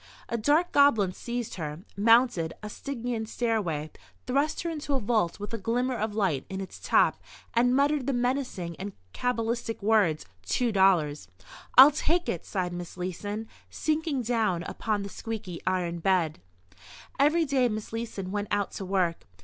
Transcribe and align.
A 0.29 0.35
dark 0.35 0.71
goblin 0.71 1.11
seized 1.13 1.57
her, 1.57 1.81
mounted 1.95 2.53
a 2.63 2.71
Stygian 2.71 3.27
stairway, 3.27 3.91
thrust 4.25 4.63
her 4.63 4.69
into 4.71 4.95
a 4.95 4.99
vault 4.99 5.39
with 5.39 5.53
a 5.53 5.59
glimmer 5.59 5.95
of 5.95 6.15
light 6.15 6.43
in 6.49 6.59
its 6.59 6.79
top 6.79 7.21
and 7.53 7.75
muttered 7.75 8.07
the 8.07 8.11
menacing 8.11 8.75
and 8.77 8.93
cabalistic 9.13 9.79
words 9.83 10.25
"Two 10.41 10.71
dollars!" 10.71 11.27
"I'll 11.77 11.91
take 11.91 12.27
it!" 12.27 12.45
sighed 12.47 12.73
Miss 12.73 12.97
Leeson, 12.97 13.47
sinking 13.69 14.23
down 14.23 14.63
upon 14.63 15.03
the 15.03 15.07
squeaky 15.09 15.61
iron 15.67 15.99
bed. 15.99 16.39
Every 17.19 17.45
day 17.45 17.69
Miss 17.69 17.93
Leeson 17.93 18.31
went 18.31 18.47
out 18.49 18.71
to 18.71 18.85
work. 18.85 19.25